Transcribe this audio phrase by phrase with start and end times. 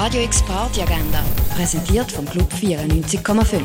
[0.00, 1.24] Radio X Party Agenda,
[1.56, 3.62] präsentiert vom Club 94,5.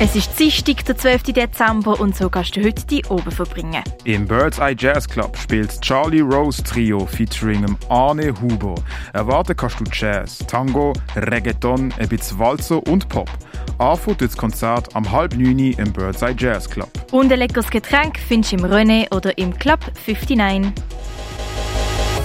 [0.00, 1.22] Es ist Dienstag, der 12.
[1.32, 3.84] Dezember und so kannst du heute die oben verbringen.
[4.02, 8.74] Im Bird's Eye Jazz Club spielt Charlie Rose Trio featuring Arne Huber.
[9.12, 13.30] Erwarten kannst du Jazz, Tango, Reggaeton, ein bisschen Walzer und Pop.
[13.78, 16.90] Anfang das Konzert am halb neun im Bird's Eye Jazz Club.
[17.12, 20.72] Und ein leckeres Getränk findest du im René oder im Club 59.